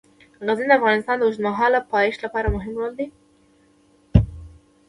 غزني 0.47 0.67
د 0.69 0.73
افغانستان 0.79 1.15
د 1.17 1.21
اوږدمهاله 1.25 1.79
پایښت 1.93 2.19
لپاره 2.25 2.47
مهم 2.55 2.73
رول 2.77 2.91
لري. 2.97 3.07